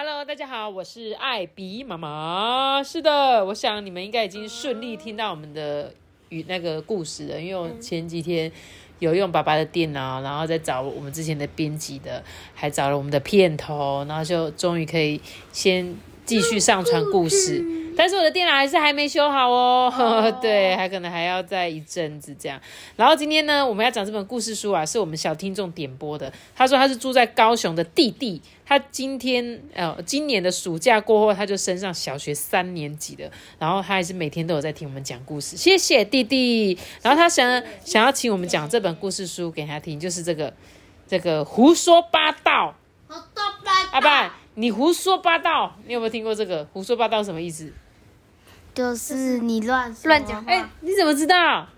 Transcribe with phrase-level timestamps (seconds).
[0.00, 2.80] Hello，大家好，我是艾比妈妈。
[2.84, 5.92] 是的，我想你们应该已经顺利听到我们的
[6.28, 8.52] 与那个故事了，因为我前几天
[9.00, 12.22] 有用爸爸的电脑，然后再找我们之前的编辑的，
[12.54, 15.92] 还找了我们的片头，然后就终于可以先
[16.28, 17.64] 继续上传故事。
[17.96, 19.90] 但是我的电脑还是还没修好哦，
[20.40, 22.60] 对，还可能还要再一阵子这样。
[22.94, 26.32] 然后今天呢，我们要讲这本故事书啊，是我们小听众点播的。
[26.54, 33.28] 他说他是住在高雄的弟弟，他今天呃今年的暑假过后，他就升上小学三年级了。
[33.58, 36.78] 然后他还是每天都有在听我们讲故事，谢谢弟弟。
[37.02, 40.54] 然后他想想要请我们讲这本故事书给他听，就是这个
[41.08, 42.76] 这个胡说八道。
[43.90, 47.72] 阿爸，你胡说八道，你有没有听过这个胡说八道什么意思？
[48.74, 51.68] 就是你乱乱讲哎、你怎么知道？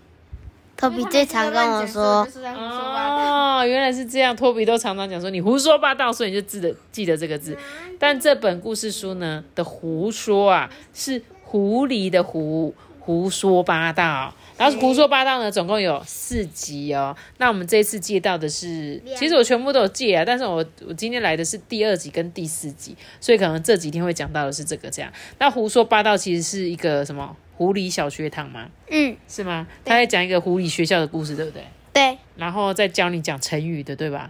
[0.75, 4.35] 托比最常跟我说，哦，原来是这样。
[4.35, 7.55] 托比都常常讲说你胡说八道，所以你就记得记得这个字。
[7.99, 14.33] 但这本故事书呢的胡说啊，是狐狸的狐，胡说八道。
[14.61, 17.15] 然后胡说八道呢，总共有四集哦。
[17.37, 25.11] 那我们这一次借到的是，其实我全部都有借啊，但是我我今天来的是第二集跟第四集，所以可能这几天会讲到的是这个这样。
[25.39, 28.69] 那胡说八道其实是一个什么狐狸小学堂吗？
[28.89, 29.65] 嗯，是吗？
[29.83, 31.63] 他在讲一个狐狸学校的故事，对不对？
[31.91, 34.29] 对，然后再教你讲成语的，对吧？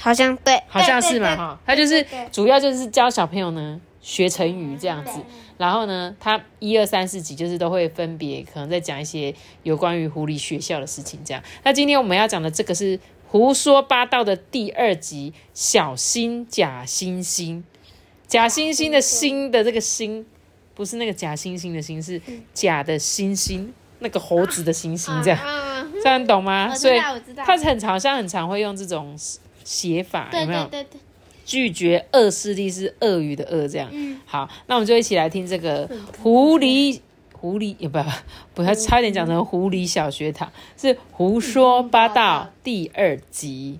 [0.00, 1.60] 好像对，好像是嘛，哈。
[1.64, 5.20] 他就是主要就是教小朋友呢学成语这样子。
[5.58, 11.42] 然后呢，他一二三四集就是都会分别可能在讲一些有关于狐狸学校的事情这样。
[11.64, 17.62] 那今天我们要讲的这个是胡说八道的第二集，小心假惺惺。
[18.26, 20.24] 假惺惺的惺的这个惺，
[20.74, 22.20] 不是那个假惺惺的惺，是
[22.54, 25.40] 假的星星，那个猴子的星星这样。
[25.42, 26.74] 嗯，这样懂吗？
[26.74, 26.98] 所以
[27.36, 29.18] 他很常，好像很常会用这种
[29.64, 30.64] 写法，有没有？
[30.66, 31.00] 对对对，
[31.48, 33.88] 拒绝恶势力是鳄鱼的鳄，这样。
[33.90, 35.88] 嗯好，那我们就一起来听这个
[36.22, 37.00] 狐狸。
[37.32, 37.98] 狐狸也不
[38.52, 43.78] 不要差点讲成狐狸小学堂，是胡说八道第二集。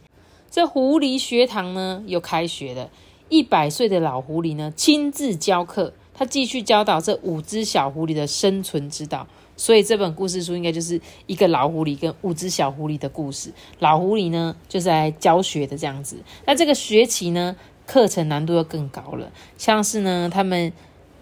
[0.51, 2.89] 这狐狸学堂呢又开学了，
[3.29, 9.27] 一百岁的老狐狸呢亲自教课，他继续教导这五只小狐狸的生存之道。
[9.59, 13.53] 所以这本故事书应该就是一个老狐狸跟五只小狐狸的故事。
[13.81, 16.17] 老狐狸呢就是来教学的这样子。
[16.47, 17.55] 那这个学期呢
[17.87, 20.73] 课程难度又更高了，像是呢他们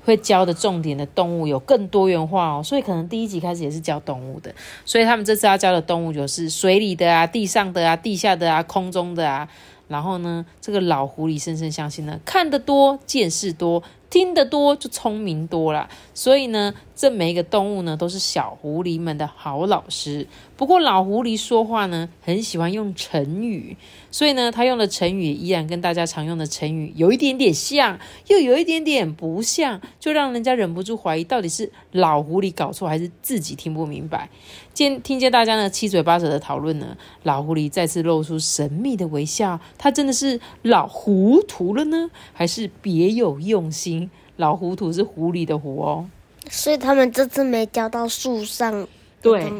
[0.04, 4.54] 会教的重点的动物有更多元化哦，所以可能第一集开始也是教动物的。
[4.84, 9.48] 所以他们这次要教的动物就是水里的啊、地上的啊、地下的啊、空中的啊。
[9.88, 13.80] 然后呢，这个老狐狸深深相信呢，看得多，见识多，
[14.10, 15.88] 听得多就聪明多啦。
[16.12, 20.26] 所以呢，这每一个动物呢，都是小狐狸们的好老师。
[20.56, 23.76] 不过老狐狸说话呢，很喜欢用成语，
[24.10, 27.98] 所以呢，他用的成语依然跟大家常用的成语有一点点像，
[28.28, 34.30] 又有一点点不像，就让人家忍不住怀疑，到底是老狐狸搞错，还是自己听不明白。
[34.72, 39.60] 见听见大家呢七嘴八舌的讨论呢，老狐狸再次露出神秘的微笑。
[39.76, 44.10] 他真的是老糊涂了呢，还是别有用心？
[44.36, 46.10] 老糊涂是狐狸的狐哦，
[46.50, 48.86] 所以他们这次没教到树上
[49.22, 49.52] 对，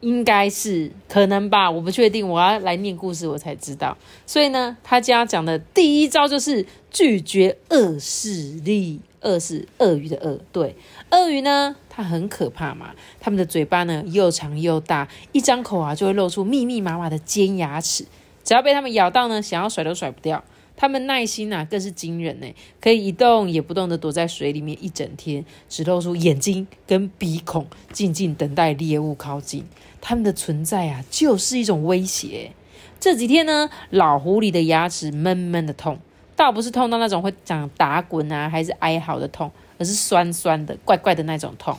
[0.00, 3.96] 应该是可能吧，我不确定，我要来念故事我才知道。
[4.26, 10.74] 所以呢，他家讲的第一招就是拒绝恶势力，恶是鳄鱼的鳄，对，
[11.10, 12.90] 鳄鱼呢，它很可怕嘛，
[13.20, 18.04] 它们的嘴巴呢又长又大，一张口啊就会露出密密麻麻的尖牙齿，
[18.42, 20.42] 只要被它们咬到呢，想要甩都甩不掉。
[20.76, 22.46] 它们耐心啊更是惊人呢，
[22.80, 29.64] 可以一动也不动的躲在水里面一整天，只露出眼睛跟鼻孔，静静等待猎物靠近。
[30.00, 32.52] 它们的存在啊，就是一种威胁。
[33.00, 35.98] 这几天呢，老狐狸的牙齿闷闷的痛，
[36.36, 41.78] 倒不是痛到那种会长打滚啊，还是哀嚎的痛，而是酸酸的、怪怪的那种痛。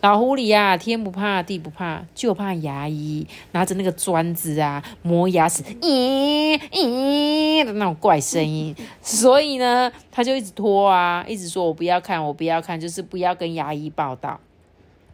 [0.00, 8.74] 老狐狸啊，天不怕地不怕，就怕牙医，拿着那个钻子啊磨牙齿，咦咦的那种怪声音。
[9.02, 14.40] 所以呢，他就一直拖啊，一直说我不要看，我不要看，就是不要跟牙医报道。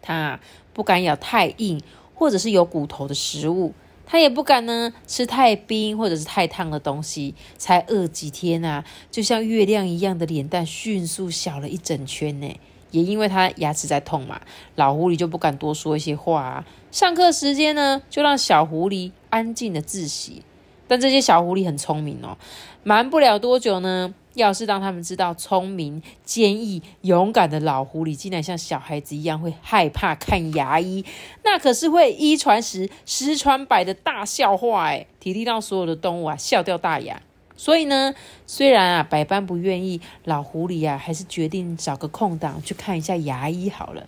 [0.00, 0.38] 他
[0.72, 1.80] 不敢咬太硬
[2.14, 3.72] 或者是有骨头的食物，
[4.06, 7.34] 他也不敢呢吃太冰或者是太烫的东西。
[7.58, 12.56] 才饿几天啊，就像月亮一样的脸蛋迅速小了一整圈呢。
[12.90, 14.40] 也因为他牙齿在痛嘛，
[14.74, 16.64] 老狐狸就不敢多说一些话啊。
[16.90, 20.42] 上课时间呢，就让小狐狸安静的自习。
[20.88, 22.38] 但这些小狐狸很聪明哦，
[22.84, 24.14] 瞒不了多久呢。
[24.36, 31.02] 要是让他们知道聪明、坚毅、勇敢的老狐狸竟然像小孩子一样会害怕看牙医，
[31.42, 37.22] 那可是会一传十、十传百的大笑话哎，体力让所有的动物啊笑掉大牙。
[37.56, 38.14] 所以呢，
[38.46, 44.06] 虽然啊百般不愿意，老狐狸啊还是决定找个空档去看一下牙医好了。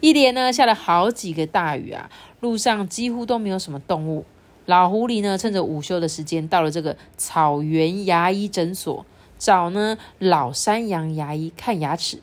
[0.00, 4.24] 一连呢下了好几个大雨啊，路上几乎都没有什么动物。
[4.66, 9.04] 老狐狸呢趁着午休的时间到了这个草原牙医诊所。
[9.38, 12.20] 找呢老山羊牙医看牙齿，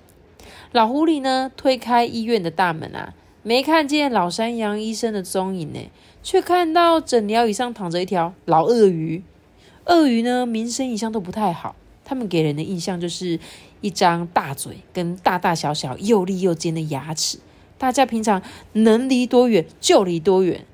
[0.72, 5.80] 老狐狸呢推开医院的大门啊，没看见老山羊医生的踪影呢，
[6.22, 9.24] 却看到诊疗椅上躺着一条老鳄鱼。
[9.88, 11.76] 鳄鱼呢名声一向都不太好，
[12.06, 13.40] 它们给人的印象就是
[13.82, 17.40] 一张大嘴跟大大小小又利又尖的牙齿，
[17.78, 18.42] 大家平常
[18.74, 20.66] 能离多远就离多远。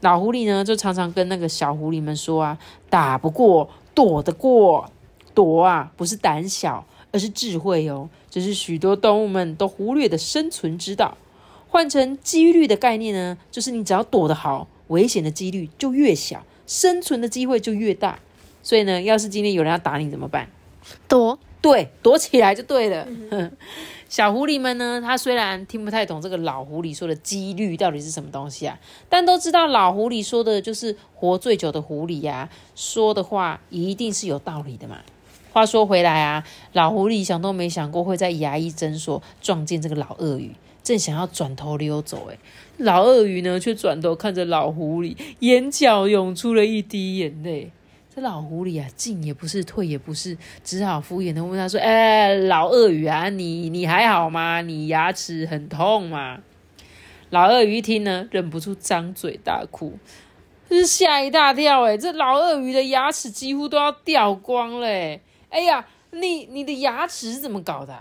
[0.00, 2.58] 老狐狸呢就常常跟那个小狐狸们说啊，
[2.88, 4.90] 打不过躲得过。
[5.32, 8.10] 躲啊，不是胆小，而是智慧哦。
[8.28, 11.16] 这是许多动物们都忽略的生存之道。
[11.68, 18.18] 换成几率的概念呢，就是你只要躲得好，危险的几率就越小，生存的机会就越大。
[18.62, 20.48] 所以呢，要是今天有人要打你怎么办？
[21.08, 23.06] 躲，对，躲起来就对了。
[24.08, 28.76] 小狐狸们呢，他虽然听不太懂这个老狐狸说的几率到底是什么东西啊，
[29.08, 34.98] 但都知道老狐狸说的就是活最久的狐狸呀，说的话一定是有道理的嘛。
[35.52, 40.52] 话说回来啊，老狐狸想都没想过会在牙医诊所撞见这个老鳄鱼，
[40.82, 42.38] 正想要转头溜走，诶
[42.78, 47.70] 老鳄鱼呢却转头看着老狐狸，眼角涌出了一滴眼泪。
[48.14, 54.60] 这老狐狸啊，进也不是，退也不是，只好敷衍的问他说：“哎，老鳄鱼啊，你你还好吗？
[54.62, 56.40] 你牙齿很痛吗？”
[57.30, 59.96] 老鳄鱼一听呢，忍不住张嘴大哭。
[60.68, 64.86] 是吓一大跳，哎，这老鳄鱼的牙齿几乎都要掉光了，
[65.48, 65.60] 哎。
[65.64, 67.96] 呀，你你的牙齿是怎么搞的？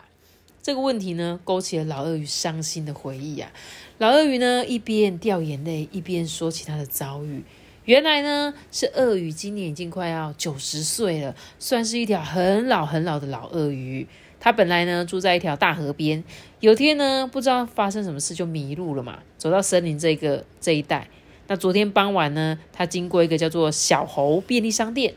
[0.63, 3.51] 这个问题呢，勾起了老鳄鱼伤心的回忆啊。
[4.00, 7.44] 老鳄鱼呢，一边掉眼泪，一边说起他的遭遇。
[7.89, 14.06] 原来呢，是鳄鱼今年已经快要九十岁了，算是一条很老很老的老鳄鱼。
[14.39, 16.24] 它本来呢，住在一条大河边。
[16.59, 19.18] 有天呢，不知道发生什么事，就迷路了嘛。
[19.39, 21.09] 走到森林这个这一带，
[21.47, 25.15] 那昨天傍晚呢，它经过一个叫做小猴便利商店。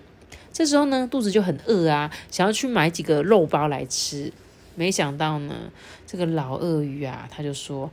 [0.50, 4.32] 这时候呢，肚子就很饿啊，想要去买几个肉包来吃。
[4.74, 5.54] 没想到呢，
[6.06, 7.90] 这个老鳄鱼啊，他就说：“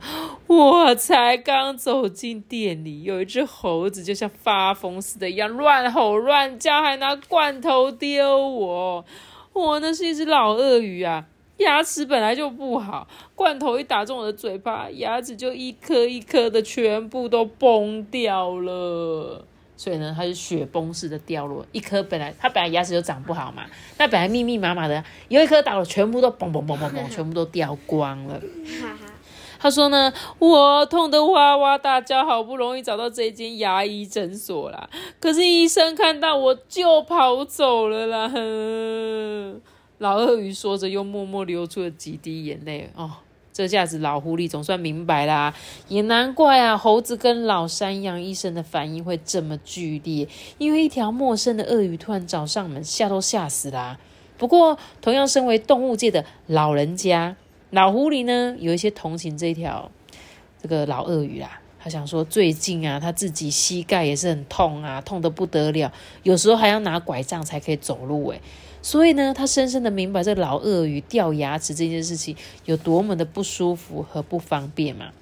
[0.48, 9.04] 我才刚走进店里，有一只猴子就像发疯似的一样乱吼乱叫，还拿罐头丢我。
[9.52, 11.26] 我呢是一只老鳄鱼啊，
[11.58, 19.44] 牙齿本来就不好，罐头一打中我的嘴巴，牙齿就一颗一颗的全部都崩掉了。”
[19.80, 23.64] 所以呢，它是雪崩式的掉落，一颗本来它本来牙齿就长不好嘛，
[23.96, 28.38] 那本来密密麻麻的，有一颗倒了，全部都嘣嘣嘣嘣嘣，全部都掉光了。
[29.58, 38.30] 他说呢，我痛得哇哇大叫，好不容易找到这间牙医诊所啦，可是医生看到我就跑走了啦。
[39.96, 43.10] 老鳄鱼说着，又默默流出了几滴眼泪哦。
[43.60, 45.54] 这下子老狐狸总算明白啦，
[45.88, 50.26] 也难怪啊，猴子跟老山羊医生的反应会这么剧烈，
[50.58, 53.98] 因为一条陌生的鳄鱼突然找上门，吓都吓死啦。
[54.38, 57.36] 不过，同样身为动物界的老人家，
[57.68, 59.90] 老狐狸呢，有一些同情这条
[60.62, 61.60] 这个老鳄鱼啦。
[61.82, 65.92] 他想说，最近啊，他自己膝盖也是很痛啊，痛得不得了，
[66.22, 68.40] 有时候还要拿拐杖才可以走路诶。
[68.82, 72.34] 所以呢，他深深的明白这老鳄鱼掉牙齿这件事情
[72.64, 75.12] 有多么的不舒服和不方便嘛。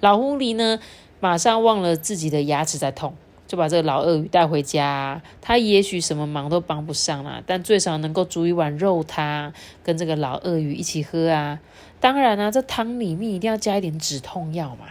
[0.00, 0.80] 老狐狸呢，
[1.20, 3.14] 马上忘了自己的牙齿在痛，
[3.46, 5.22] 就把这个老鳄鱼带回家。
[5.40, 9.52] 他也许什么忙都帮不上啦，但最少能够煮一碗肉汤，
[9.84, 11.60] 跟这个老鳄鱼一起喝啊。
[12.00, 14.86] 当然啊，这汤里面一定要加一点止痛药嘛。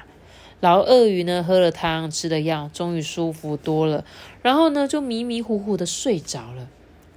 [0.62, 4.06] 老鳄鱼呢，喝了汤，吃了药，终于舒服多了，
[4.42, 6.68] 然后呢，就迷迷糊糊的睡着了。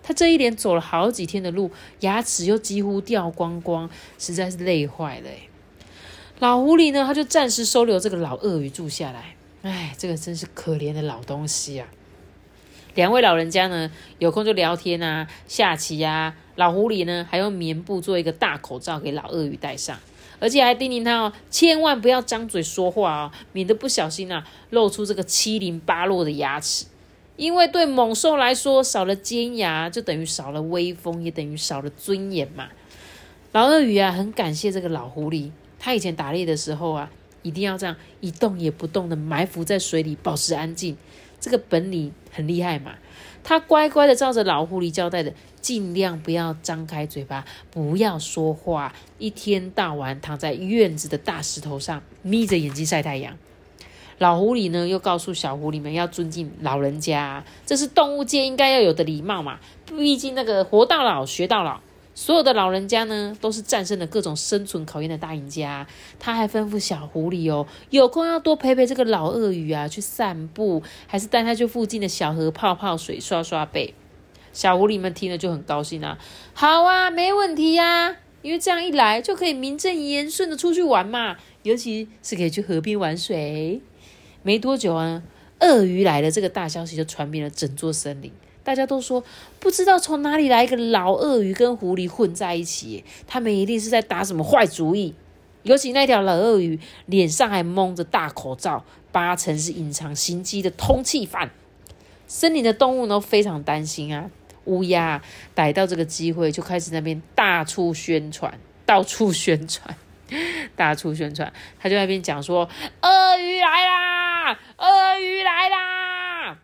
[0.03, 5.31] 他这一连走了好几天的路，牙齿又几乎掉光光，实在是累坏了。
[6.41, 9.37] 老狐狸呢，他就暂时收留这个老鳄鱼住下来。
[9.63, 11.87] 哎，这个真是可怜的老东西啊！
[12.95, 16.35] 两位老人家呢，有空就聊天啊，下棋啊。
[16.57, 19.99] 老狐狸呢，还用棉布做一个大口罩给老鳄鱼戴上，
[20.41, 26.87] 而且还叮咛他哦，千万不要张嘴说话哦，免得不小心啊，露出这个七零八落的牙齿。
[27.37, 32.69] 因为对猛兽来说，少了尖牙就等于少了威风，也等于少了尊严嘛。
[33.53, 37.11] 老鳄鱼啊，很感谢这个老狐狸，他以前打猎的时候啊，
[37.43, 40.97] 一定要这样一动也不动的埋伏在水里，保持安静，
[41.41, 42.95] 这个本领很厉害嘛。
[43.45, 53.37] 他乖乖的照着老狐狸交代的，尽量不要张开嘴巴，不要说话，一天到晚躺在院子的大石头上，眯着眼睛晒太阳。
[54.23, 59.59] 老狐狸呢，又告诉小狐狸们要尊敬老人家，这是动物界应该要有的礼貌嘛。
[59.85, 61.81] 毕竟那个活到老学到老，
[62.15, 65.89] 所有的老人家呢，都是战胜了各种生存考验的大赢家。
[66.21, 73.93] 他还吩咐小狐狸哦，有空要多陪陪这个老鳄鱼啊，去散步，还是带他去附近的小河泡泡水、刷刷背。
[74.53, 76.17] 小狐狸们听了就很高兴啊，
[76.55, 83.81] 好啊，没问题呀，因为这样一来就可以名正言顺的出去玩嘛，尤其是可以去河边玩水。
[84.43, 85.23] 没多久啊，
[85.61, 88.33] 鳄鱼来了，这个大消息就传遍了整座森林。
[88.65, 89.25] 大家都说，
[89.59, 95.15] 不知道从哪里来一个老鳄鱼跟狐狸混在一起，他们一定是在打什么坏主意。
[95.65, 101.51] 尤其那条老鳄鱼脸上还蒙着大口罩，八成是隐藏行迹的通缉犯。
[102.27, 104.31] 森林的动物都非常担心啊。
[104.65, 105.21] 乌鸦
[105.55, 109.97] 逮到这个机会，就开始那边大处宣传，到处宣传。
[110.77, 112.69] 大出宣传，他就在那边讲说
[113.03, 116.59] ：“鳄鱼来啦，鳄鱼来啦！”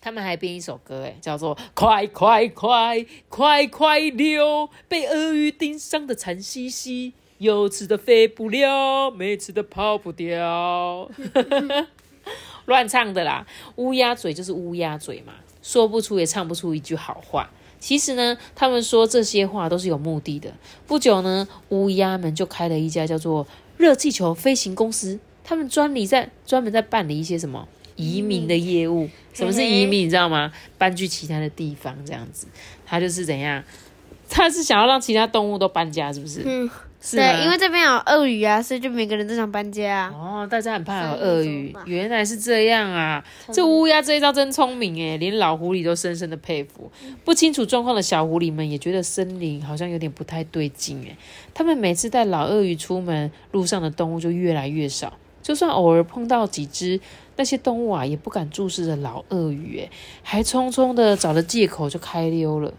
[0.00, 11.10] 他们还编一首歌，哎，叫做“快快快快快溜，被鳄鱼盯上的惨兮兮，有吃的飞不了，没吃的跑不掉。
[12.66, 17.50] ”乱唱的啦，乌鸦嘴就是乌鸦嘴嘛，说不出也唱不出一句好话。
[17.86, 20.52] 其实呢，他们说这些话都是有目的的。
[20.88, 23.46] 不久呢，乌鸦们就开了一家叫做
[23.78, 29.08] “热气球飞行公司”，他们专理在专门在办理一些什么移民的业务。
[29.32, 30.06] 什么是移民？
[30.06, 30.52] 你知道吗？
[30.76, 32.48] 搬去其他的地方这样子。
[32.84, 33.62] 他就是怎样？
[34.28, 36.42] 他是想要让其他动物都搬家，是不是？
[36.44, 36.68] 嗯。
[37.12, 40.12] 对，因为这边有鳄鱼啊，所以就每个人都想搬家啊。
[40.12, 43.24] 哦，大家很怕有鳄鱼，原来是这样啊！
[43.52, 46.90] 这乌鸦这一招真聪明诶，连老狐狸都深深的佩服。
[47.24, 51.16] 不清楚状况的小狐狸们也觉得森林好像有点不太对劲诶。
[51.54, 56.98] 他们每次带老鳄鱼出门，路上的动物就越来越少，就算偶尔碰到几只，
[57.36, 59.90] 那些动物啊也不敢注视着老鳄鱼，诶，
[60.22, 62.74] 还匆匆的找了借口就开溜了。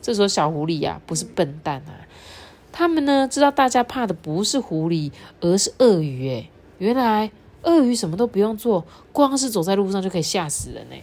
[0.00, 1.92] 这时候小狐狸呀，不是笨蛋啊。
[2.72, 6.28] 他们呢知道大家怕的不是狐狸，而是鳄鱼。
[6.28, 7.30] 诶，原来
[7.62, 10.96] 鳄鱼什么都不用做，光是走在路上就可以吓死人呢。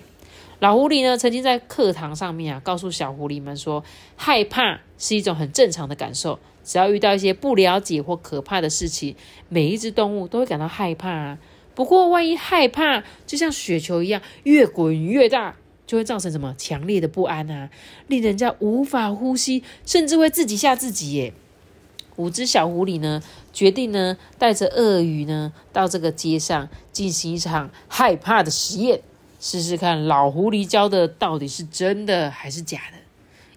[0.60, 3.84] 老狐狸呢曾经在课堂上面啊，告诉小狐狸们说，
[4.16, 6.40] 害怕是一种很正常的感受。
[6.64, 9.16] 只要遇到一些不了解或可怕的事情，
[9.48, 11.38] 每一只动物都会感到害怕啊。
[11.76, 15.56] 不过万一害怕就像雪球一样越滚越大，
[15.86, 17.70] 就会造成什么强烈的不安啊，
[18.08, 21.34] 令人家无法呼吸，甚至会自己吓自己耶。
[22.18, 29.02] 五只小狐狸呢，决定呢带着鳄鱼呢到这个街上进行一场害怕的实验，
[29.40, 32.98] 试试看老狐狸教的到底是真的还是假的。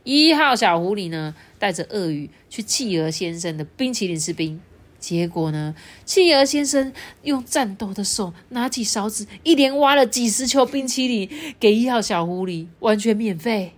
[0.04, 4.60] 一号小狐狸呢带着鳄鱼去企鹅先生的冰淇淋吃冰，
[4.98, 5.74] 结果呢，
[6.04, 13.72] 企鹅先生用颤抖的手拿起勺子，一连挖了几十球冰淇淋给一号小狐狸，完全免费，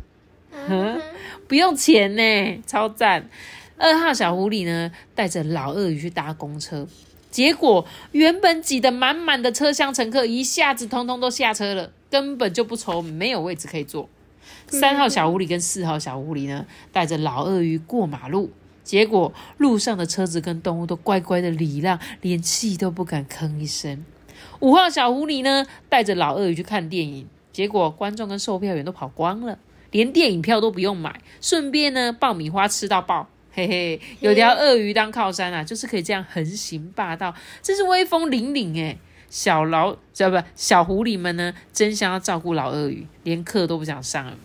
[1.49, 3.29] 不用钱呢，超赞。
[3.83, 6.87] 二号小狐狸呢，带着老鳄鱼去搭公车，
[7.33, 14.09] 结果原本挤得满满的车厢乘客一下子通通都下车了，根本就不愁没有位置可以坐。
[14.69, 18.53] 三号小狐狸跟四号小狐狸呢，带着老鳄鱼过马路，
[18.85, 24.05] 结果路上的车子跟动物都乖乖的礼让，连气都不敢吭一声。
[24.61, 29.59] 五号小狐狸呢，带着老鳄鱼去看电影，结果观众跟售票员都跑光了，
[29.91, 33.29] 连电影票都不用买，顺便呢爆米花吃到爆。
[33.54, 40.47] 嘿嘿， 有条鳄鱼当靠山啊，就是可以这样横行霸道，真是威风凛凛诶小老，知道不？
[40.56, 44.37] 小狐狸们呢，真想要照顾老鳄鱼，连课都不想上了。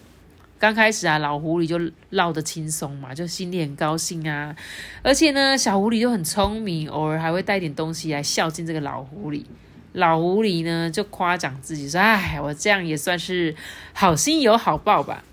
[0.59, 4.55] 刚开始啊，老狐狸就唠得轻松嘛，就心里很高兴啊。
[5.03, 9.45] 而且呢，小狐狸就很聪明，偶尔还会带点东西来孝敬这个老狐狸。
[9.93, 13.55] 老狐狸呢，就夸奖自己说：“哎，我这样也算是
[13.93, 15.23] 好心有好报吧。”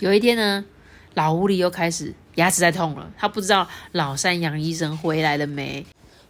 [0.00, 0.64] 有一天呢，
[1.14, 2.14] 老狐狸又开始。
[2.38, 5.84] 牙齿在痛了，他不知道老山羊医生回来了没。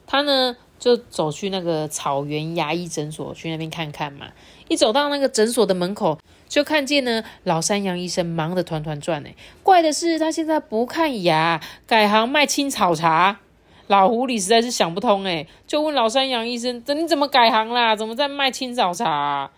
[0.06, 4.26] 他呢就走去那个草原牙医诊所去那边看看嘛。
[4.68, 9.28] 一走到那个诊所的门口，就看见呢老山羊医生忙得团团转呢。
[9.62, 13.40] 怪的是他现在不看牙，改行卖青草茶。
[13.86, 17.96] 老狐狸实在是想不通哎，就问老山羊医生：“你怎么改行啦？
[17.96, 19.50] 怎么在卖青草茶？”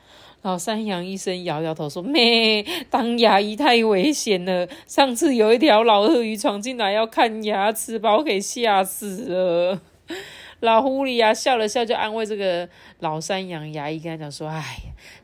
[0.42, 4.66] 老山羊医生摇摇头说：“咩，当牙医太危险了。
[4.86, 9.80] 上次有一条老鳄鱼闯进来要看牙齿，把我给吓死了。
[10.60, 12.68] ”老狐狸呀笑了笑，就安慰这个
[13.00, 14.62] 老山羊牙医，跟他讲说：“哎，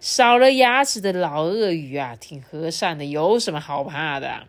[0.00, 4.44] 少了牙齿的老鳄鱼啊，挺和善的，有什么好怕的？”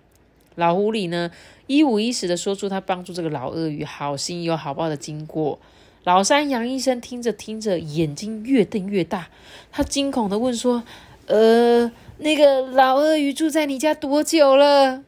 [0.55, 1.31] 老狐狸呢，
[1.67, 5.59] 一五一十的说出他帮助这个老鳄鱼好心有好报的经过。
[6.07, 9.27] 老山羊医生听着听着，眼睛越瞪越大，
[9.73, 10.83] 他惊恐的问说
[11.27, 15.03] ：“呃，那个老鳄鱼住在你家多久了？”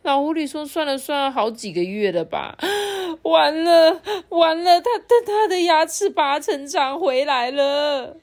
[0.00, 2.56] 老狐狸说：“算了算了，好几个月了吧。
[3.20, 8.16] ”完了完了，他的他的牙齿拔成长回来了。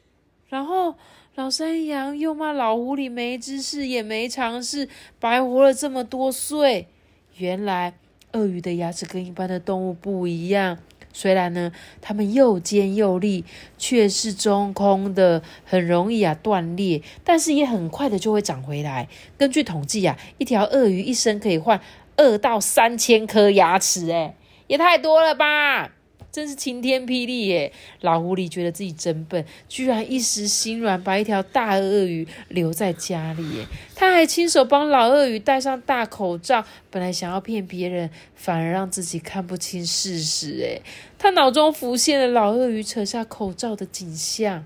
[0.50, 0.96] 然后
[1.36, 6.88] 老山羊又骂老狐狸没知识也没尝试，白活了这么多岁。
[7.36, 7.94] 原来
[8.32, 10.80] 鳄鱼的牙齿跟一般的动物不一样。
[11.18, 13.44] 虽然呢，它们又尖又利，
[13.80, 19.08] 却是中空的，很容易啊断裂，但是也很快的就会长回来。
[19.36, 21.82] 根据统计啊，一条鳄鱼一生可以换
[22.18, 24.36] 二到三千颗牙齿，诶
[24.68, 25.97] 也太多了吧！
[26.38, 27.74] 真是晴天霹雳耶！
[28.01, 33.41] 老狐狸觉得自己真笨，居然一时心软，把一条大鳄鱼留在家里。
[33.56, 33.65] 耶，
[33.96, 40.63] 他还亲手帮老鳄鱼戴上大口罩，本来想要骗别人，反而让自己看不清事实。
[40.63, 40.79] 哎，
[41.17, 44.63] 他脑中浮现了老鳄鱼扯下口罩的景象。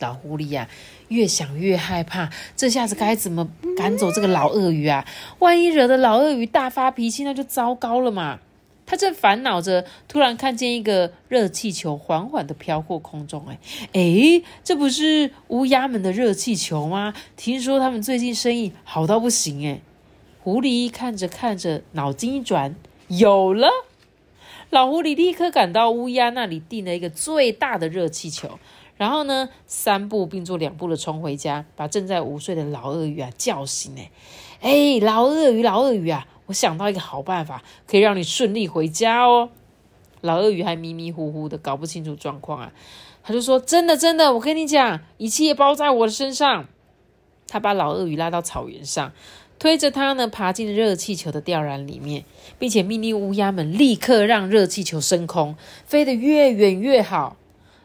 [0.00, 0.68] 老狐狸呀，
[1.08, 5.06] 越想越害怕，这下子该怎么赶走这个老鳄鱼啊？
[5.38, 8.40] 万一惹得老鳄鱼大发脾气，那就糟糕了嘛！
[8.92, 13.42] 他正烦恼着，突然看见一个热气球缓缓的飘过空中。
[13.48, 13.58] 哎
[13.94, 17.14] 哎，这不是乌鸦们的热气球吗？
[17.34, 19.66] 听说他们最近生意好到不行。
[19.66, 19.80] 哎，
[20.42, 22.76] 狐狸看着看着，脑筋一转，
[23.08, 23.70] 有了！
[24.68, 28.58] 老狐狸立刻赶到乌鸦那里订了一个最大的热气球，
[28.98, 33.94] 然后呢，三步并作两步的冲回家，把正在午睡的老鳄鱼啊叫醒。
[33.96, 34.10] 哎
[34.60, 36.28] 哎，老鳄鱼，老鳄鱼啊！
[36.52, 39.50] 想到一个好办法，可以让你顺利回家哦。
[40.20, 42.72] 老鳄鱼还迷迷糊糊的，搞不清楚状况啊。
[43.24, 46.66] 他就说：“真的，真的，我跟你讲，一切包在我的身上。”
[47.48, 49.12] 他把老鳄鱼拉到草原上，
[49.58, 52.24] 推着它呢，爬进热气球的吊篮里面，
[52.58, 57.36] 并且命令乌鸦们立刻让热气球升空，飞得越远越好。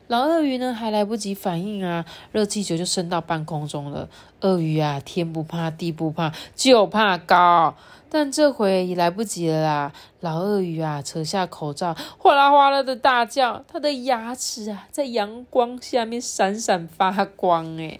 [0.08, 4.08] 老鳄鱼呢，还来不及反应啊，热气球就升到半空中了。
[4.40, 7.76] 鳄鱼啊，天不怕地不怕，就怕高。
[8.10, 9.94] 但这回也来不及了啦！
[10.22, 17.66] 老鳄鱼啊，扯下口罩，哗啦哗啦的大叫，它的牙齿啊，在阳光下面闪闪发光。
[17.78, 18.00] 诶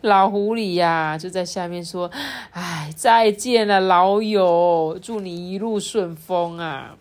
[0.00, 2.10] 老狐狸呀，就在下面说
[2.52, 6.96] ：“哎，再见了，老友，祝你一路顺风啊！”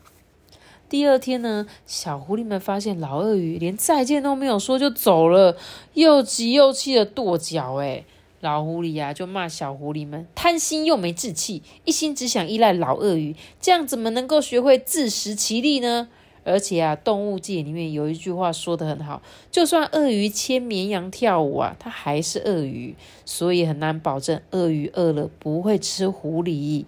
[0.88, 5.58] 第二天呢，小狐狸们发现老鳄鱼连再见都没有说就走了，
[5.96, 7.74] 又急又气的跺脚。
[7.76, 8.06] 诶
[8.44, 16.10] 老狐狸呀，就骂小狐狸们贪心又没志气，一心只想依赖老鳄鱼，这样怎么能够学会自食其力呢？
[16.44, 26.84] 而且啊，动物界里面有一句话说的很好，就算鳄鱼牵绵羊跳舞啊，它还是鳄鱼，所以很难保证鳄鱼饿了不会吃狐狸。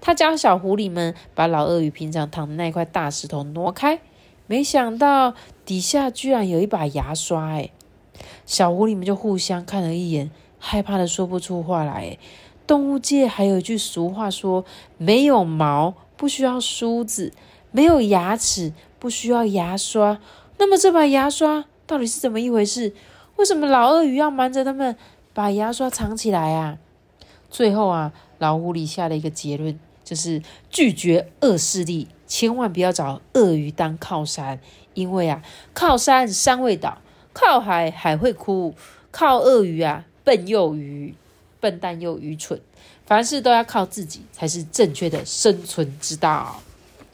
[0.00, 4.00] 他教小狐狸们把老鳄鱼平常躺的那块大石头挪开，
[4.46, 5.34] 没想到
[5.66, 7.70] 底下居然有一把牙刷，哎，
[8.46, 10.30] 小狐狸们就互相看了一眼。
[10.60, 12.16] 害怕的说不出话来。
[12.66, 14.64] 动物界还有一句俗话说
[14.96, 17.32] ：“没有毛不需要梳子，
[17.72, 20.20] 没有牙齿不需要牙刷。”
[20.58, 22.94] 那么这把牙刷到底是怎么一回事？
[23.36, 24.94] 为什么老鳄鱼要瞒着他们
[25.32, 26.78] 把牙刷藏起来啊？
[27.48, 34.60] 最后啊，老狐狸下了一个结论，就是拒绝恶势力，千万不要找鳄鱼当靠山，
[34.94, 35.42] 因为啊，
[35.74, 36.98] 靠山山会倒，
[37.32, 38.74] 靠海海会枯，
[39.10, 40.04] 靠鳄鱼啊。
[40.24, 41.14] 笨又愚，
[41.60, 42.60] 笨蛋又愚蠢，
[43.06, 46.62] 凡事都要靠自己才是正确的生存之道。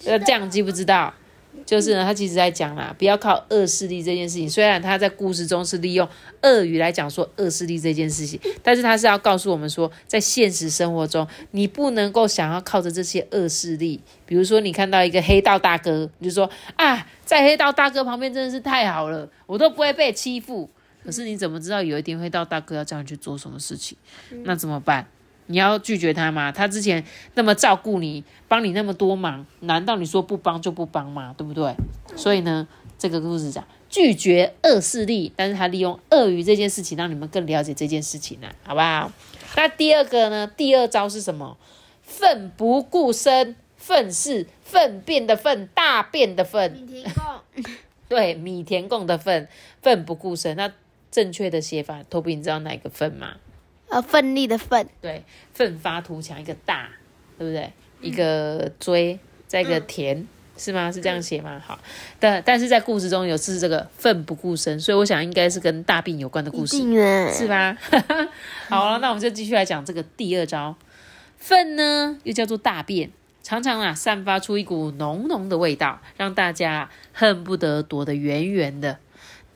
[0.04, 1.12] 那这样记不知道？
[1.64, 4.48] 就是呢，他其实在讲啦，不要靠恶势力这件事情。
[4.48, 6.08] 虽然他在故事中是利用
[6.42, 14.00] 鳄鱼来讲说恶势力这件事情，但是他是要告诉我们说，在现实生活中，你不能够想要靠着这些恶势力。
[14.26, 20.70] 比如说，你看到一个黑道大哥，你就说啊，在黑道大哥旁边真的是太好了，我都不会被欺负。
[21.06, 23.96] 可是你怎么知道有一天会到大哥要叫你去做什么事情？
[24.44, 25.06] 那怎么办？
[25.46, 26.50] 你要拒绝他吗？
[26.50, 31.32] 他之前那么照顾你，帮你那么多忙，难道你说不帮就不帮吗？
[31.38, 31.72] 对不对？
[32.16, 32.66] 所以呢，
[32.98, 39.12] 这个故事讲拒绝恶势力，但是他利用鳄鱼这件事情让你们更了解这件事情呢，好不好？
[39.54, 40.50] 那第二个呢？
[40.56, 41.56] 第二招是什么？
[42.02, 46.72] 奋不顾身，粪是粪便的粪，大便的粪。
[46.72, 47.24] 米田共，
[48.08, 49.48] 对，米田共的粪，
[49.80, 50.56] 奋不顾身。
[50.56, 50.72] 那
[51.16, 53.36] 正确的写法，托比你知道哪个奋吗？
[53.88, 55.24] 呃，奋力的奋，对，
[55.54, 56.90] 奋发图强，一个大，
[57.38, 57.72] 对不对？
[58.02, 60.92] 一个追，再一个田，是吗？
[60.92, 61.58] 是这样写吗？
[61.66, 61.78] 好，
[62.20, 66.76] 但但是在故事中有是这个奋不顾身，所以我想应该是跟大病有关的故事，
[67.32, 67.74] 是吧？
[68.68, 70.76] 好了，那我们就继续来讲这个第二招，
[71.38, 73.10] 粪呢又叫做大便，
[73.42, 78.98] 常常啊散发出一股浓浓的味道，让大家恨不得躲得远远的。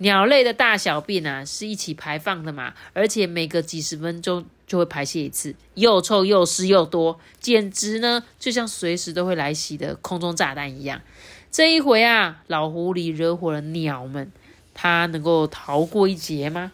[0.03, 11.03] 鸟类的大小便啊，是一起排放的嘛，而且每隔几十分钟就会排泄一次，又臭又湿又多，简直呢就像随时都会来袭的空中炸弹一样。
[11.51, 14.33] 这一回啊，老狐狸惹火了鸟们，
[14.73, 16.73] 它能够逃过一劫吗？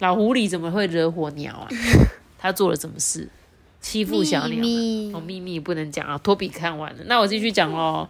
[0.00, 1.68] 老狐狸怎么会惹火鸟啊？
[2.38, 3.28] 他做了什么事？
[3.80, 4.64] 欺负小鸟？
[5.16, 6.18] 哦，秘密不能讲啊。
[6.18, 8.08] 托比看完了，那我继续讲喽。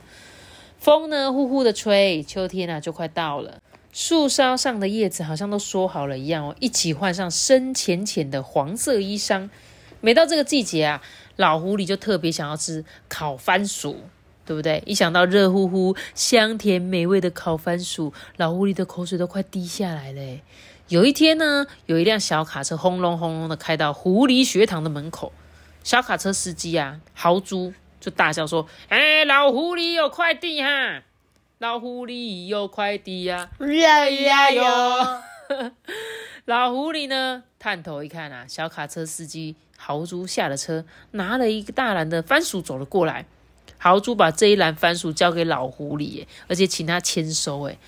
[0.78, 3.61] 风呢呼呼的吹，秋天啊就快到了。
[3.92, 9.50] 树梢上的叶子好像都说好了一样哦，一起换上深浅浅的黄色衣裳。
[10.00, 11.02] 每到这个季节啊，
[11.36, 14.00] 老狐狸就特别想要吃烤番薯，
[14.46, 14.82] 对不对？
[14.86, 20.40] 一想到热乎乎、香甜美味的烤番薯，老狐狸的口水都快滴下来了。
[20.88, 25.32] 有一天呢，有一辆小卡车轰隆轰隆的开到狐狸学堂的门口，
[25.84, 31.02] 小卡车司机啊，豪猪就大笑说：“哎，老狐狸有快递哈！”
[31.62, 35.22] 老狐狸有快递呀，呀呀哟！
[36.46, 43.26] 老狐狸呢，探头一看啊，小卡车司机豪猪下了车，拿了一个大篮的番薯走了过来。
[43.78, 47.62] 豪猪把这一篮番薯交给老狐狸，而且请他签收。
[47.68, 47.78] 哎，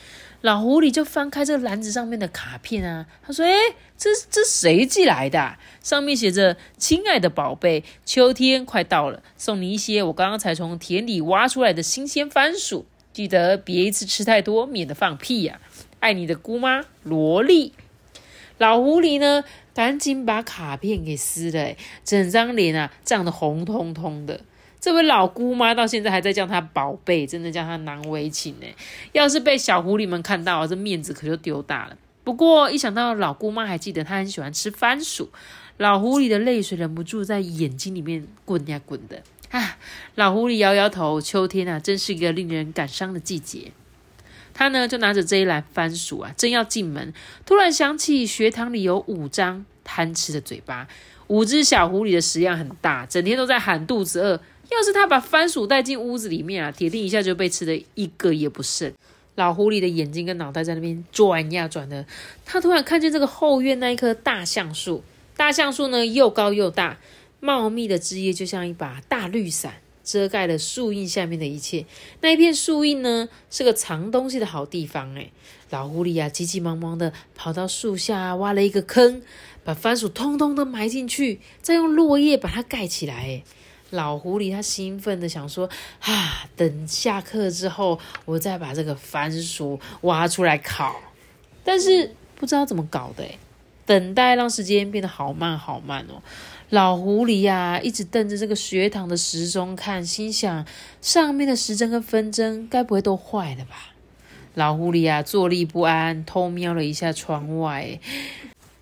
[0.42, 3.52] 老狐狸就翻开这个篮子上面的卡片啊，他说：“哎，
[3.98, 5.56] 这这谁寄来的？
[5.82, 15.60] 上面写着：亲爱的宝贝，秋天快到了，送你一些我刚刚才从田里挖出来的新鲜番薯。”记得别一次吃太多，免得放屁呀！
[16.00, 17.72] 爱你的姑妈萝莉。
[18.58, 24.40] 老狐狸呢，赶紧把卡片给撕了，整张脸啊涨得红彤彤的。
[24.80, 28.66] 这位老姑妈到现在还在叫他宝贝，真的叫他难为情呢。
[29.12, 31.96] 要是被小狐狸们看到，这面子可就丢大了。
[32.24, 35.30] 不过一想到老姑妈还记得他很喜欢吃番薯，
[35.76, 39.22] 老狐狸的泪水忍不住在眼睛里面滚呀滚的。
[39.54, 39.78] 啊，
[40.16, 41.20] 老狐狸摇摇头。
[41.20, 43.70] 秋天啊，真是一个令人感伤的季节。
[44.52, 47.14] 他呢，就拿着这一篮番薯啊，正要进门，
[47.46, 50.88] 突然想起学堂里有五张贪吃的嘴巴。
[51.28, 54.40] 五只小狐狸的食量很大，整天都在喊肚子饿。
[54.72, 58.92] 要是他把番薯带进屋子里面啊，铁定一下就被吃的一个也不剩。
[59.36, 62.04] 老狐狸的眼睛跟脑袋在那边转呀转的。
[62.44, 65.04] 他突然看见这个后院那一棵大橡树，
[65.36, 66.98] 大橡树呢又高又大。
[67.44, 71.84] 茂密的枝叶就像一把大绿伞，遮盖了树荫下面的一切。
[72.22, 75.14] 那一片树荫呢，是个藏东西的好地方。
[75.14, 75.30] 哎，
[75.68, 79.20] 老狐狸啊，急急忙忙的跑到树下，挖了一个坑，
[79.62, 83.42] 把番薯通通都埋进去，再用落叶把它盖起来。
[83.90, 85.68] 老狐狸他兴奋的想说
[86.00, 90.96] ：“啊，等下课之后，我再把这个番薯挖出来烤。”
[91.62, 93.22] 但是不知道怎么搞的，
[93.84, 96.22] 等待让时间变得好慢好慢哦。
[96.70, 100.66] 老狐狸呀，一直瞪着这个学堂的时钟看，心想：
[101.00, 103.92] 上面的时针跟分针该不会都坏了吧？
[104.54, 108.00] 老狐狸呀，坐立不安，偷瞄了一下窗外。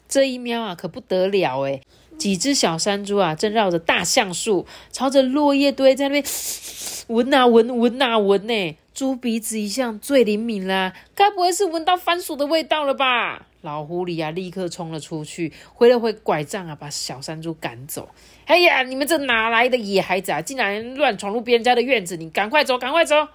[0.08, 1.82] 这一瞄啊，可不得了诶
[2.16, 6.24] 几只小山猪啊，正绕着大橡树，朝着落叶堆在那边
[7.08, 8.76] 闻啊闻，闻啊闻呢。
[8.94, 13.46] 猪鼻子一向最灵敏啦，该不会是闻到番薯的味道了吧？
[13.62, 18.08] 老狐狸啊，立刻冲了出去，挥了挥拐杖啊，把小山猪赶走。
[18.46, 22.16] 哎呀，你们这哪来的野孩子啊，竟然乱闯入别人家的院子！
[22.16, 23.28] 你赶快走，赶快走！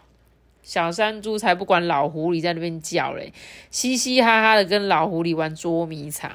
[0.62, 3.32] 小山猪才不管老狐狸在那边叫嘞，
[3.72, 6.30] 嘻嘻哈哈的跟老狐狸玩捉迷藏。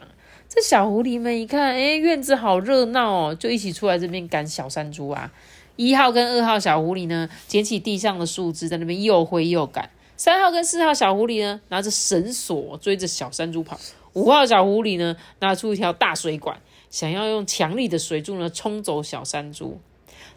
[0.49, 5.31] 这小狐狸们一看，哎，院子好热闹哦，就一起出来这边赶小山猪啊。
[5.77, 9.91] 一号跟二号小狐狸呢，捡起地上的树枝，在那边又挥又赶。
[10.17, 13.79] 三号跟四号小狐狸呢，拿着绳索追着小山猪跑。
[14.13, 19.81] 五号小狐狸呢，拿出一条大水管，想要用强力的水柱呢冲走小山猪。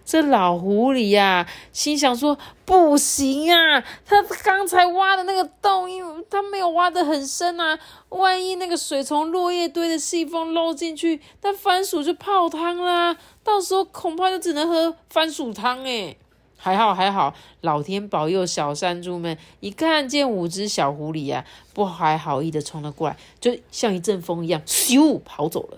[0.03, 7.77] 这老狐狸呀，心想说：不行啊，他刚才挖的那个洞，因为他没有挖得很深啊，
[8.09, 16.17] 万一那个水从落叶堆的细缝漏进去，那番薯就泡汤啦，到时候恐怕就只能喝番薯汤诶
[16.65, 18.43] 还好还好，老天保佑！
[18.43, 25.77] 小山猪们一看见五只小狐狸啊，不怀好意的冲了过来，就像一阵风一样，咻跑走了。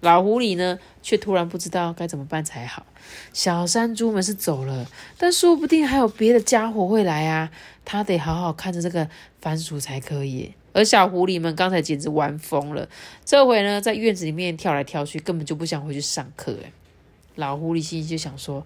[0.00, 2.86] 老狐狸呢，却突然不知道该怎么办才好。
[3.34, 4.86] 小山猪们是走了，
[5.18, 7.50] 但说不定还有别的家伙会来啊！
[7.84, 9.06] 他得好好看着这个
[9.42, 10.54] 番薯才可以。
[10.72, 12.88] 而小狐狸们刚才简直玩疯了，
[13.26, 16.56] 这回呢，在院子里面跳来跳去，根本就不想回去上课。
[16.64, 16.72] 哎，
[17.36, 18.64] 老狐狸心里就想说：“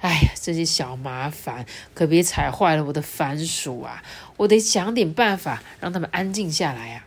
[0.00, 4.02] 哎呀，这些小麻烦可别踩坏了我的番薯啊！
[4.36, 7.06] 我得想点办法让他们安静下来啊！”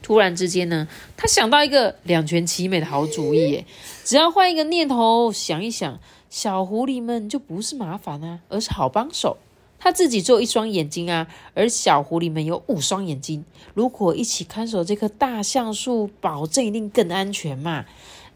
[0.00, 0.86] 突然之间呢，
[1.16, 3.64] 他想到一个两全其美的好主意，
[4.04, 5.98] 只要换一个念头想一想，
[6.30, 9.36] 小狐狸们就不是麻烦啊，而是好帮手。
[9.80, 17.84] 他自己只有一双眼睛啊，而小狐狸们有五双眼睛，如果一起看守这棵大橡树，保证一定更安全嘛。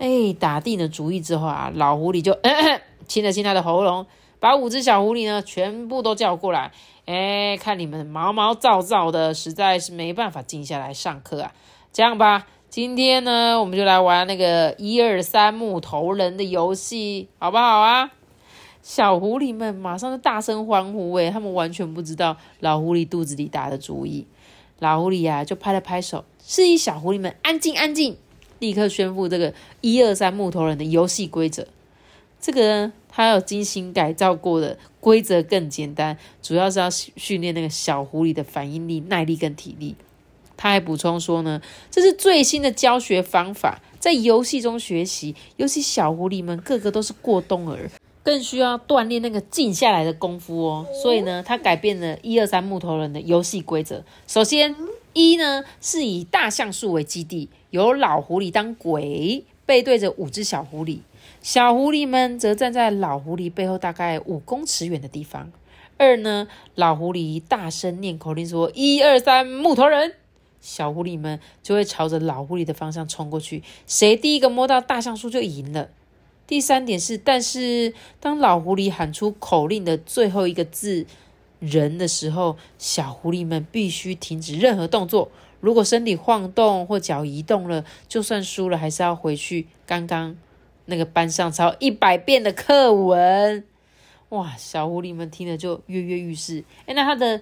[0.02, 2.36] 哎，打定了主意之后啊，老狐狸就
[3.06, 4.04] 亲了亲他的喉咙，
[4.40, 6.72] 把五只小狐狸呢全部都叫过来。
[7.06, 11.52] 哎，看你们毛毛躁躁的，实在是没办法静下来上课啊。
[11.92, 18.10] 这样吧，今天呢，我们就来玩那个一二三木头人的游戏，好不好啊？
[18.82, 24.26] 小狐狸们马上就大声欢呼，哎，他们完全不知道老狐狸肚子里打的主意。
[24.80, 28.16] 老狐狸呀，就拍了拍手，示意小狐狸们安静安静，
[28.62, 31.66] 立刻宣布这个一二三木头人的游戏规则。
[32.40, 32.92] 这个呢。
[33.14, 39.94] 他有精心改造过的规则更简单，主要是要训练那个小狐狸的反应力、耐力跟体力。
[40.56, 47.90] 他还补充说呢，这是最新的教学方法，在游戏中学习，尤其小狐狸们个个都是过冬儿，
[48.22, 50.86] 更需要锻炼那个静下来的功夫哦。
[51.02, 54.02] 所以呢，他改变了一二三木头人的游戏规则。
[54.26, 54.74] 首先，
[55.12, 61.00] 一呢是以大橡树为基地，由老狐狸当鬼，背对着五只小狐狸。
[61.40, 65.50] 小狐狸们则站在老狐狸背后大概五公尺远的地方。
[65.98, 70.14] 二呢，老狐狸大声念口令说：“一二三，木头人！”
[70.60, 75.90] 小狐狸们就会朝着老狐狸的方向冲过去，谁第一个摸到大橡树就赢了。
[76.46, 81.06] 第三点是，但是当老狐狸喊出口令的最后一个字
[81.62, 85.30] “人”的时候，小狐狸们必须停止任何动作。
[85.60, 90.36] 如果身体晃动或脚移动了，就算输了，还是要回去刚刚。
[90.86, 93.62] 那个班上抄一百遍的课文，
[94.30, 94.56] 哇！
[94.58, 96.64] 小狐狸们听了就跃跃欲试。
[96.86, 97.40] 哎，那它的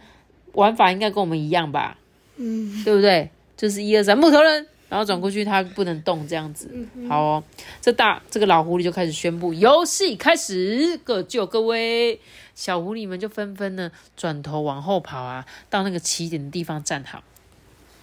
[0.53, 1.97] 玩法应该跟我们一样吧？
[2.37, 3.31] 嗯，对不对？
[3.57, 6.71] 就是一二三木头人，然后转过去，它不能动这样子。
[7.09, 7.45] 好哦，
[7.81, 12.21] 这大这个老狐狸就开始宣布游戏开始，各就各位。
[12.55, 17.23] 小狐狸们就纷纷呢转头往后跑啊，到那个起点的地方站好。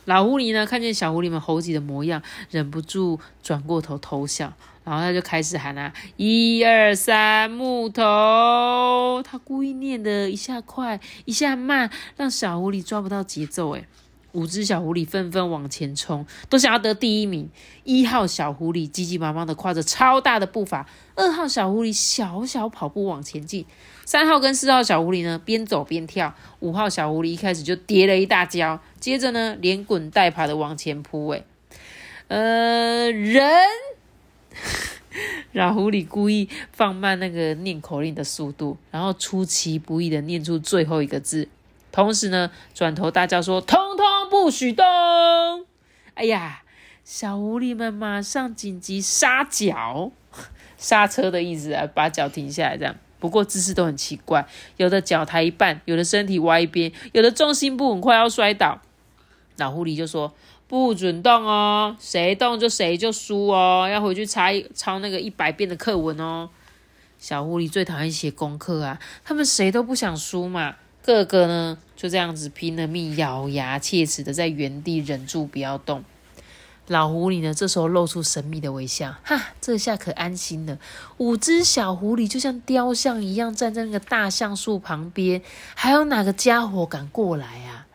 [0.06, 4.54] 老狐狸呢看见小狐狸们猴急的模样，忍不住转过头偷笑。
[4.84, 9.22] 然后他就开始喊啊，一二三，木头。
[9.22, 13.72] 他故意念的一下快，一下慢，让小狐狸抓不到节奏。
[13.72, 13.86] 诶
[14.38, 17.50] 五只小狐狸纷纷往前冲，都想要得第一名。
[17.84, 23.66] 一号小狐狸急急忙忙的跨着超大的步伐，二号小狐狸小小跑步往前进，
[24.06, 31.28] 三号跟四号小狐狸呢边走边跳，五号小狐狸一开始就跌了一大跤，接着呢连滚带爬的往前扑。
[31.30, 31.44] 诶
[32.28, 33.44] 呃，人。
[35.54, 41.48] 老狐狸故意放慢那个念口令的速度，然后出其不意的念出最后一个字，
[41.98, 44.86] 同时呢，转头大叫说：“通通不许动！”
[46.14, 46.62] 哎呀，
[47.04, 50.12] 小狐狸们马上紧急刹脚，
[50.78, 52.96] 刹车的意思啊，把脚停下来这样。
[53.18, 58.80] 不过姿势都很奇怪，有的脚抬一半，有的身体歪一边，有的重心不稳，快要摔倒。
[59.56, 60.32] 老狐狸就说。
[60.68, 66.50] 不准动哦，谁动就谁就输哦，要回去抄抄那个一百遍的课文哦。
[67.18, 70.76] 小狐狸最讨厌写功课啊，他们谁都不想输嘛，
[71.08, 76.04] 个个呢就这样子拼了命，咬牙切齿的在原地忍住不要动。
[76.88, 80.78] 老狐狸呢这时候露出神秘的微笑，哈，这下可安心了。
[81.18, 85.42] 五只小狐狸就像雕像一样站在那个大橡树旁边，
[85.76, 87.88] 还有哪个家伙敢过来啊？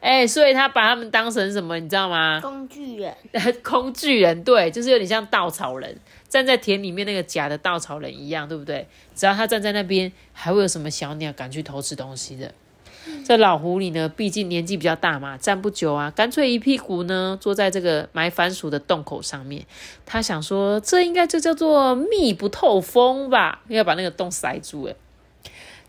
[0.00, 2.40] 哎，所以他把他们当成什么，你知道吗？
[2.40, 3.14] 工具人。
[3.62, 8.86] 工具人，对，就是有点像稻草人，站在田里面那个假的稻草人一样，对不对？
[9.14, 12.52] 只要他站在那边，还会有什么小鸟敢去偷吃东西的？
[13.24, 19.64] 这老狐狸呢，毕竟年纪比较大嘛，站不久啊，干脆一屁股呢坐在这个埋番薯的洞口上面。
[20.04, 23.62] 他想说，这应该就叫做密不透风吧？
[23.68, 24.94] 要把那个洞塞住，哎。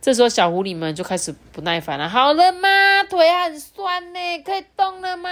[0.01, 2.07] 这时候，小狐狸们就开始不耐烦了。
[2.07, 3.03] 好了吗？
[3.09, 5.29] 腿很酸呢，可以动了吗？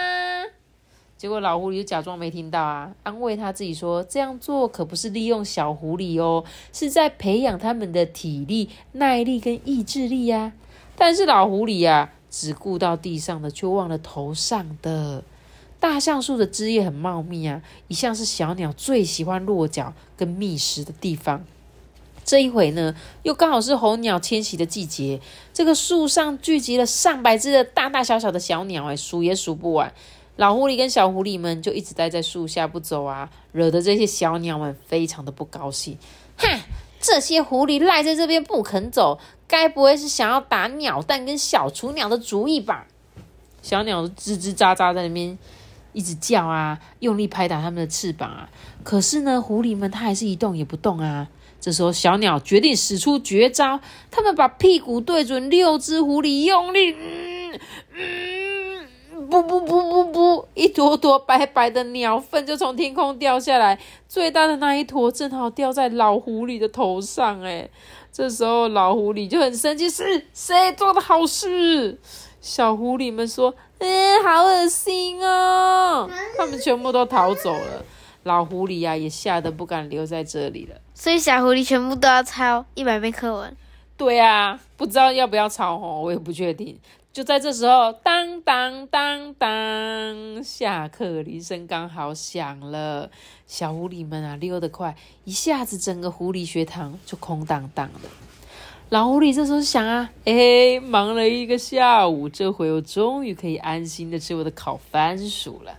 [1.17, 10.53] 结果老狐狸就假装没听到啊，安慰他自己说：“这样做可不是利用小狐狸哦，是在培养他们的体力、耐力跟意志力呀。”
[10.95, 15.23] 但是老狐狸呀，只顾到地上的，却忘了头上的。
[15.79, 21.43] 大橡树的枝叶很茂密啊，一向是小鸟最喜欢落脚跟觅食的地方。
[22.23, 25.19] 这一回呢，又刚好是候鸟迁徙的季节，
[25.53, 29.91] 这个树上聚集了上百只的大大小小的小鸟，哎，数也数不完。
[30.37, 35.97] 老狐狸跟小狐狸们就一直待在树下不走啊，惹得这些小鸟们非常的不高兴。
[36.37, 36.59] 哼，
[36.99, 42.87] 这些狐狸赖在这边不肯走，该不会是想要打鸟蛋跟小雏鸟的主意吧？
[43.61, 45.37] 小鸟吱吱喳喳在那边
[45.91, 48.49] 一直叫啊，用力拍打它们的翅膀啊。
[48.83, 51.27] 可是呢，狐狸们它还是一动也不动啊。
[51.59, 53.79] 这时候，小鸟决定使出绝招。
[54.11, 57.59] 他们把屁股对准六只狐狸，用力，嗯
[57.95, 58.36] 嗯，
[59.29, 63.77] 不不不不不，一坨坨白白的鸟粪就从天空掉下来。
[64.07, 67.41] 最大的那一坨正好掉在老狐狸的头上。
[67.43, 67.69] 哎，
[68.11, 71.99] 这时候老狐狸就很生气：是谁做的好事？
[72.39, 77.83] 小狐狸们说：“嗯，好恶心哦！”他们全部都逃走了。
[78.23, 80.75] 老狐狸呀，也吓得不敢留在这里了。
[80.93, 83.55] 所以小狐狸全部都要抄一百遍课文。
[83.97, 86.79] 对啊，不知道要不要抄哦，我也不确定。
[87.17, 93.09] 就在这时候，当当当当，下课铃声刚好响了。
[93.47, 98.09] 小狐狸们啊，溜得快，一下子整个狐狸学堂就空荡荡的。
[98.89, 105.75] 老狐狸这时候想啊，哎，忙了一个下午，这回我终于可以安心的吃我的烤番薯了。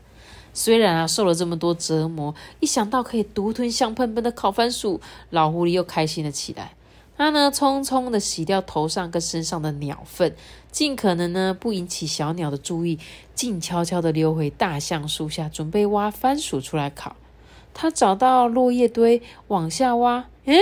[0.53, 6.73] 虽然啊受了这么多折磨，一想到可以独吞香喷喷的烤番薯，老狐狸又开心了起来。
[7.19, 10.37] 他呢匆匆的洗掉头上跟身上的鸟粪，
[10.71, 12.99] 尽可能呢不引起小鸟的注意，
[13.35, 17.17] 静悄悄的溜回大橡树下，准备挖番薯出来烤。
[17.75, 20.61] 他找到落叶堆，往下挖，诶，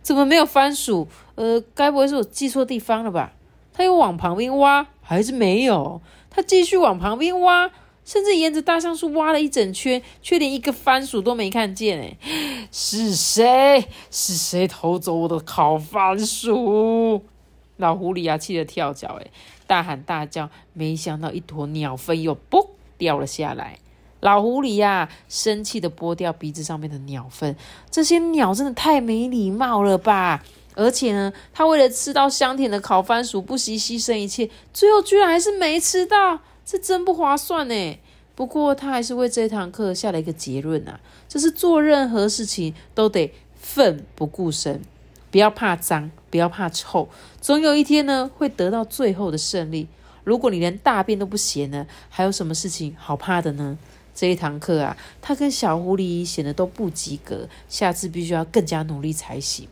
[0.00, 1.08] 怎么没有番薯？
[1.34, 3.32] 呃，该不会是我记错地方了吧？
[3.72, 6.00] 他又往旁边挖，还是没有。
[6.30, 7.70] 他继续往旁边挖。
[8.04, 12.00] 甚至沿着大橡树挖了一整圈，却连一个番薯都没看见。
[12.00, 12.16] 哎，
[12.70, 13.88] 是谁？
[14.10, 17.22] 是谁偷走我的烤番薯？
[17.76, 19.26] 老狐狸啊，气得跳脚，哎，
[19.66, 20.50] 大喊大叫。
[20.72, 23.78] 没想到一坨鸟粪又嘣掉了下来。
[24.20, 27.56] 老狐狸呀，生气的拨掉鼻子上面的鸟粪。
[27.90, 30.44] 这些鸟真的太没礼貌了吧！
[30.76, 36.40] 而且呢，它为了吃到香甜的烤番薯，不惜牺牲一切，最后居然还是没吃到。
[36.64, 37.98] 这真不划算呢。
[38.34, 40.98] 不过他还是为这堂课下了一个结论啊，
[41.28, 44.82] 就是做任何事情都得奋不顾身，
[45.30, 47.08] 不要怕脏，不要怕臭，
[47.40, 49.86] 总有一天呢会得到最后的胜利。
[50.24, 53.78] 如果你连大便都不嫌呢，还有什么事情好怕的呢？
[54.14, 59.68] 这一堂课啊，他跟小狐狸显得都不及格，下次必须要更加努力才行。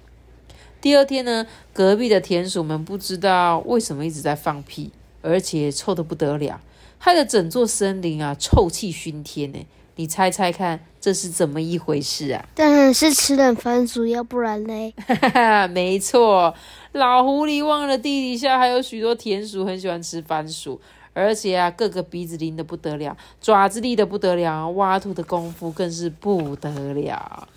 [0.81, 6.61] 第二天呢，隔壁的田鼠们不知道为什么一直在放屁，而且臭得不得了。
[7.05, 9.67] 害得整座森林啊，臭气熏天呢！
[9.97, 12.47] 你猜猜看，这是怎么一回事啊？
[12.55, 14.95] 当然是吃了番薯，要不然嘞？
[15.09, 16.55] 哈哈，没错，
[16.93, 20.81] 老狐狸忘了地底下还有许多田鼠很喜欢吃番薯，
[21.13, 27.49] 而且啊，个个鼻子灵的不得了，爪子利的不得了，挖土的功夫更是不得了。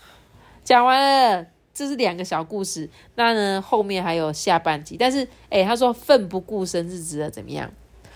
[0.64, 2.90] 讲完了，这是两个小故事。
[3.14, 4.98] 那呢，后面还有下半集。
[5.00, 7.72] 但是，哎，他说奋不顾身是指的怎么样？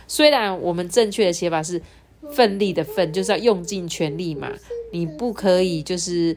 [0.10, 1.82] 虽然我们正确的写法是
[2.34, 4.52] “奋力”的“奋”，就是要用尽全力嘛，
[4.92, 6.36] 你不可以就是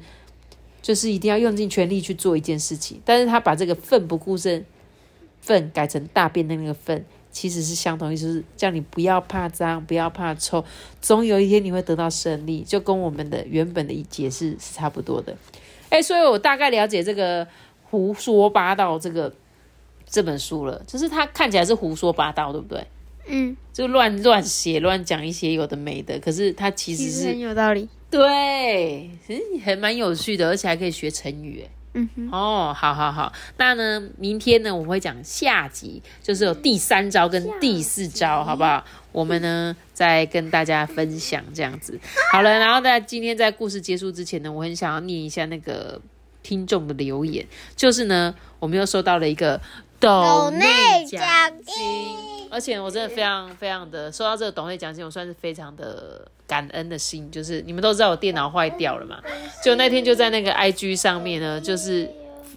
[0.82, 3.00] 就是一定要用尽全力去做一件事情。
[3.04, 4.64] 但是他把这个“奋不顾身
[5.40, 10.62] ”“奋”改成大便的那个“奋”，其实是相同意思，是叫你不要怕脏，不要怕臭，
[11.00, 15.34] 总有一天你会得到胜利，就跟我们的原本的解释是差不多的。
[15.88, 17.48] 哎，所以我大概了解这个
[17.84, 19.32] 胡说八道这个
[20.06, 22.86] 这本书了，就是它看起来是胡说八道，对不对？
[23.26, 38.84] 嗯，就乱乱写、乱讲一些有的没的，可是它其实是很有道理，对，嗯，还蛮有趣的，而且还可以学成语，嗯哼，哦，好好好，那呢，明天呢，我会讲下集，就是有第三招跟第四招，好不好？
[39.12, 42.00] 我们呢，再跟大家分享这样子。
[42.32, 46.00] 好了，然后在今天在故事结束之前呢，我很想要念一下那个
[46.42, 49.60] 听众的留言，就是呢，我们又收到了一个
[50.00, 51.22] 抖内奖
[51.62, 52.31] 金。
[52.52, 57.30] 而且我真的非常非常的收到这个董会奖金，我算是非常的感恩的心。
[57.30, 59.18] 就是你们都知道我电脑坏掉了嘛，
[59.64, 62.06] 就那天就在那个 IG 上面呢，就是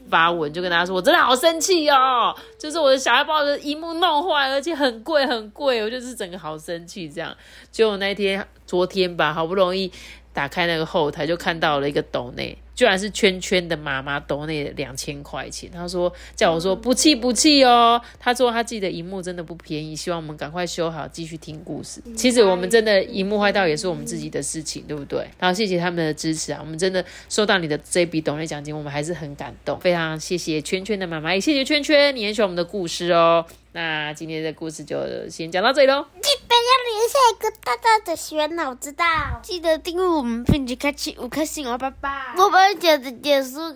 [0.10, 7.34] 发文就跟大家说，我真的好生气哦，就是我的小孩把我的荧幕弄坏，而且很贵很贵，我就是整个好生气这样。
[7.72, 9.90] 就那天昨天吧，好不容易
[10.34, 18.00] 打开那个后台，就看到了一个抖内，居然是圈圈的妈妈兜那两千块钱，他说叫我说不气不气哦。
[18.20, 22.02] 他说他自己的荧幕真的不便宜，希望我们赶快修好，继续听故事。
[22.16, 25.26] 其实我们真的荧幕坏掉也是我们自己的事情，对不对？
[25.40, 33.46] 然后谢谢他们的支持啊，我们真的收到你的这笔董内奖金，我们还是很感动，非常谢谢圈圈的妈妈，也谢谢圈圈，你很喜欢我们的故事哦。
[33.76, 34.98] 那今天的故事就
[35.30, 36.06] 先讲到这里喽。
[36.22, 39.06] 记得要留下一个大大的旋脑，知道？
[39.44, 42.34] 记得订阅我们，并且开启五颗星哦，拜拜。
[42.38, 43.60] 我们就结束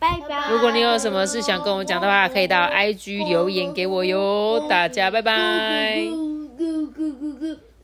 [0.00, 0.50] 拜拜。
[0.50, 4.66] 如果你有什么事想跟我讲的话，可以到 IG 留言给我哟。
[4.68, 6.08] 大家拜拜。